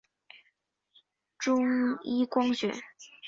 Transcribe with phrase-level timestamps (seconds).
[1.37, 2.73] 中一光学。